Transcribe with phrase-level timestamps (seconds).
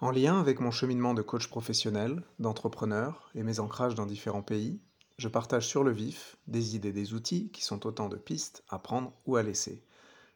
[0.00, 4.78] En lien avec mon cheminement de coach professionnel, d'entrepreneur et mes ancrages dans différents pays,
[5.16, 8.78] je partage sur le vif des idées, des outils qui sont autant de pistes à
[8.78, 9.82] prendre ou à laisser.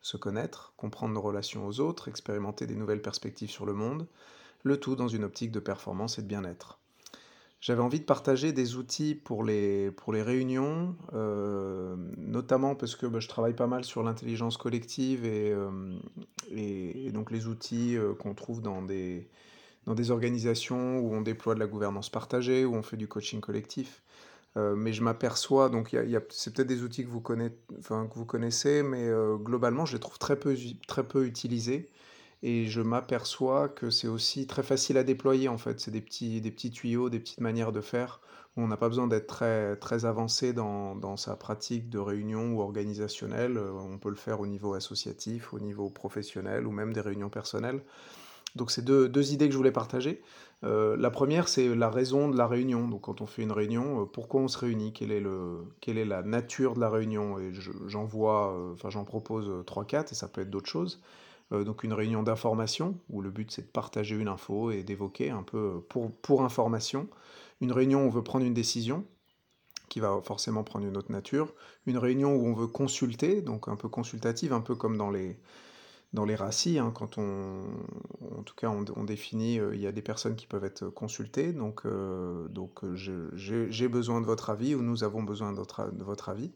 [0.00, 4.06] Se connaître, comprendre nos relations aux autres, expérimenter des nouvelles perspectives sur le monde,
[4.62, 6.79] le tout dans une optique de performance et de bien-être.
[7.60, 13.04] J'avais envie de partager des outils pour les, pour les réunions, euh, notamment parce que
[13.04, 15.98] bah, je travaille pas mal sur l'intelligence collective et, euh,
[16.50, 19.28] et, donc les outils euh, qu'on trouve dans des,
[19.84, 23.40] dans des organisations où on déploie de la gouvernance partagée, où on fait du coaching
[23.40, 24.02] collectif.
[24.56, 27.54] mais je m'aperçois, donc y a, c'est peut-être des outils que vous, connaissez,
[27.88, 29.06] que vous connaissez, mais
[29.38, 30.56] globalement je les trouve très peu,
[30.88, 31.90] très peu utilisés.
[32.42, 35.80] Et je m'aperçois que c'est aussi très facile à déployer en fait.
[35.80, 38.20] C'est des petits, des petits tuyaux, des petites manières de faire
[38.56, 42.60] on n'a pas besoin d'être très, très avancé dans, dans, sa pratique de réunion ou
[42.60, 43.56] organisationnelle.
[43.56, 47.30] Euh, on peut le faire au niveau associatif, au niveau professionnel ou même des réunions
[47.30, 47.82] personnelles.
[48.56, 50.20] Donc c'est deux, deux idées que je voulais partager.
[50.64, 52.88] Euh, la première, c'est la raison de la réunion.
[52.88, 54.92] Donc quand on fait une réunion, euh, pourquoi on se réunit?
[54.92, 57.38] Quelle est, le, quelle est la nature de la réunion?
[57.38, 57.52] Et
[57.86, 61.00] j'en vois, enfin j'en propose 3-4 et ça peut être d'autres choses.
[61.52, 65.30] Euh, donc une réunion d'information, où le but c'est de partager une info et d'évoquer
[65.30, 67.08] un peu pour, pour information.
[67.60, 69.04] Une réunion où on veut prendre une décision,
[69.88, 71.52] qui va forcément prendre une autre nature.
[71.86, 75.36] Une réunion où on veut consulter, donc un peu consultative, un peu comme dans les,
[76.12, 76.36] dans les
[76.78, 77.64] hein, quand on,
[78.38, 81.52] en tout cas on, définit, euh, il y a des personnes qui peuvent être consultées,
[81.52, 86.52] donc, euh, donc j'ai besoin de votre avis ou nous avons besoin de votre avis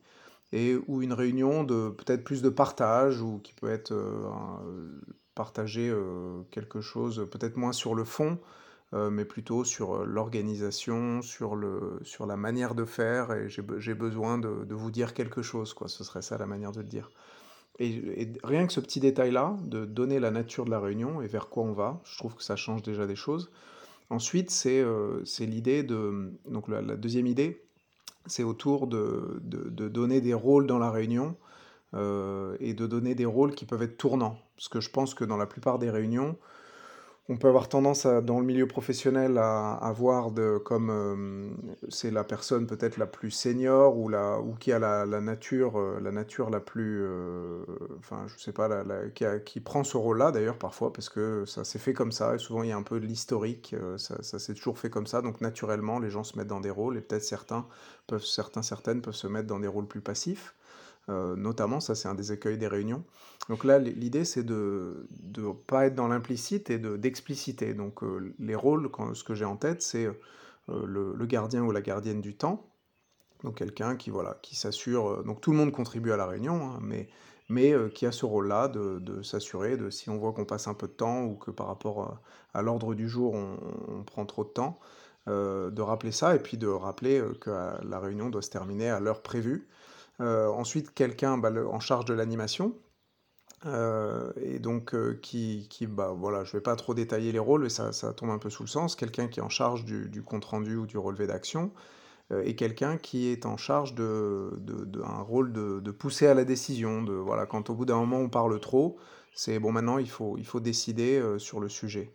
[0.55, 5.01] et ou une réunion de peut-être plus de partage ou qui peut être euh,
[5.35, 8.39] partager euh, quelque chose peut-être moins sur le fond
[8.93, 14.39] euh, mais plutôt sur l'organisation, sur, le, sur la manière de faire, et j'ai besoin
[14.39, 15.89] de, vous dire quelque chose, quoi.
[15.89, 17.11] ce serait ça la manière de le dire.
[17.81, 21.49] Et, rien que ce petit détail-là, de donner la nature de la réunion et vers
[21.49, 23.51] quoi on va, je trouve que ça change déjà des choses.
[24.11, 24.85] Ensuite, c'est
[25.41, 26.33] l'idée de...
[26.49, 27.65] Donc la, deuxième idée,
[28.27, 31.37] c'est autour de, de, donner des rôles dans la réunion
[31.95, 34.39] euh, et de donner des rôles qui peuvent être tournants.
[34.57, 36.37] Parce que je pense que dans la plupart des réunions,
[37.31, 42.23] on peut avoir tendance dans le milieu professionnel à, voir de, comme euh, c'est la
[42.23, 46.51] personne peut-être la plus senior ou, la, ou qui a la, nature, euh, la nature
[46.51, 47.65] la plus, euh,
[47.99, 48.69] enfin je sais pas,
[49.45, 52.63] qui, prend ce rôle-là d'ailleurs parfois parce que ça s'est fait comme ça et souvent
[52.63, 55.41] il y a un peu de l'historique, ça, ça s'est toujours fait comme ça donc
[55.41, 57.67] naturellement les gens se mettent dans des rôles et peut-être certains
[58.07, 60.55] peuvent, certains certaines peuvent se mettre dans des rôles plus passifs.
[61.11, 63.05] Euh, notamment, ça c'est un des écueils des réunions.
[63.49, 65.07] Donc là, l'idée c'est de
[65.37, 67.75] ne pas être dans l'implicite et d'expliciter.
[67.75, 70.15] Donc euh, les rôles, quand, ce que j'ai en tête, c'est euh,
[70.87, 72.67] le, gardien ou la gardienne du temps.
[73.43, 75.23] Donc quelqu'un qui voilà, qui s'assure.
[75.25, 77.09] donc tout le monde contribue à la réunion, hein, mais
[77.51, 80.73] mais qui a ce rôle-là de, de s'assurer de si on voit qu'on passe un
[80.73, 82.19] peu de temps ou que par rapport
[82.55, 84.81] à, l'ordre du jour on, prend trop de temps,
[85.27, 89.21] de rappeler ça et puis de rappeler que la réunion doit se terminer à l'heure
[89.21, 89.69] prévue.
[90.21, 92.75] Euh, ensuite, quelqu'un bah, en charge de l'animation.
[93.67, 97.63] Euh, et donc, euh, qui, qui, bah, voilà, je vais pas trop détailler les rôles,
[97.63, 98.95] mais ça, ça, tombe un peu sous le sens.
[98.97, 101.73] Quelqu'un qui est en charge du, compte-rendu ou du relevé d'action,
[102.43, 106.45] et quelqu'un qui est en charge de, de, un rôle de, de, pousser à la
[106.45, 107.03] décision.
[107.03, 108.97] De, voilà, quand au bout d'un moment on parle trop,
[109.35, 112.13] c'est bon, maintenant il faut, il faut décider sur le sujet.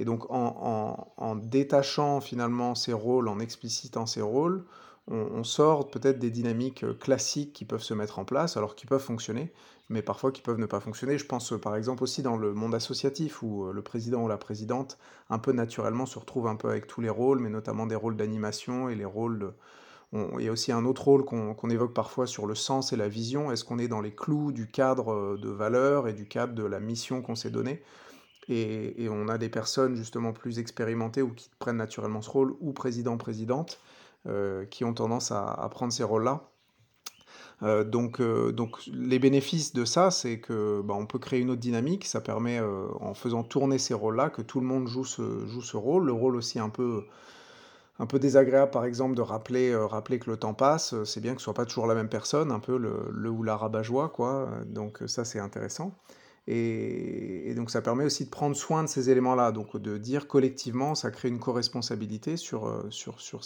[0.00, 4.64] Et donc, en, détachant finalement ces rôles, en explicitant ces rôles,
[5.08, 8.86] on, sort peut-être des dynamiques euh, classiques qui peuvent se mettre en place, alors qui
[8.86, 9.52] peuvent fonctionner,
[9.88, 11.18] mais parfois qui peuvent ne pas fonctionner.
[11.18, 14.28] Je pense euh, par exemple aussi dans le monde associatif, où euh, le président ou
[14.28, 17.86] la présidente, un peu naturellement, se retrouve un peu avec tous les rôles, mais notamment
[17.86, 19.52] des rôles d'animation et les rôles de...
[20.38, 23.08] il y a aussi un autre rôle qu'on évoque parfois sur le sens et la
[23.08, 23.52] vision.
[23.52, 26.80] Est-ce qu'on est dans les clous du cadre de valeur et du cadre de la
[26.80, 27.82] mission qu'on s'est donnée?
[28.50, 32.72] Et, on a des personnes justement plus expérimentées ou qui prennent naturellement ce rôle, ou
[32.72, 33.78] président-présidente,
[34.26, 36.42] euh, qui ont tendance à, prendre ces rôles-là.
[37.62, 41.50] Euh, donc, euh, donc, les bénéfices de ça, c'est que bah, on peut créer une
[41.50, 42.06] autre dynamique.
[42.06, 42.60] Ça permet,
[43.00, 46.06] en faisant tourner ces rôles-là, que tout le monde joue ce, rôle.
[46.06, 47.04] Le rôle aussi un peu,
[48.00, 50.94] un peu désagréable, par exemple, de rappeler, rappeler que le temps passe.
[51.04, 53.44] C'est bien que ce soit pas toujours la même personne, un peu le, le ou
[53.44, 54.48] la rabat-joie, quoi.
[54.66, 55.92] Donc ça, c'est intéressant.
[56.46, 60.94] Et, donc ça permet aussi de prendre soin de ces éléments-là, donc de dire collectivement,
[60.94, 63.44] ça crée une co-responsabilité sur, sur, sur,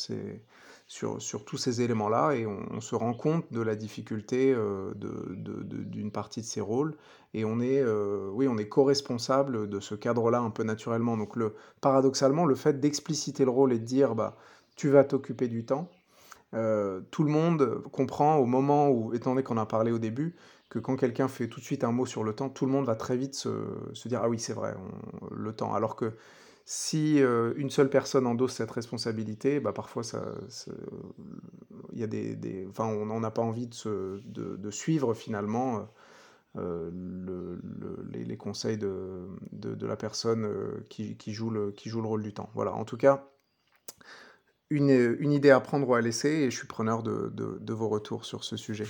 [0.87, 2.32] sur, sur tous ces éléments-là.
[2.32, 6.96] Et on, se rend compte de la difficulté euh, d'une partie de ces rôles.
[7.32, 11.17] Et on est, euh, oui, est co-responsable de ce cadre-là un peu naturellement.
[11.17, 14.37] Donc le, paradoxalement, le fait d'expliciter le rôle et de dire bah,
[14.76, 15.90] tu vas t'occuper du temps,
[16.55, 20.37] euh, tout le monde comprend au moment où, étant donné qu'on a parlé au début,
[20.69, 22.87] que quand quelqu'un fait tout de suite un mot sur le temps, tout le monde
[22.87, 23.50] va très vite se,
[23.93, 24.75] se dire ah oui c'est vrai,
[25.31, 25.75] le temps.
[25.75, 26.12] Alors que
[26.66, 27.19] Si
[27.56, 30.34] une seule personne endosse cette responsabilité, bah, parfois ça,
[31.93, 34.22] y a des, enfin, on n'a pas envie de,
[34.56, 35.87] de, suivre finalement
[36.56, 40.49] les, conseils de, de, la personne
[40.88, 42.49] qui, qui, joue le, qui joue le rôle du temps.
[42.55, 43.28] Voilà, en tout cas,
[44.70, 47.88] une, une idée à prendre ou à laisser, et je suis preneur de, de vos
[47.88, 48.87] retours sur ce sujet.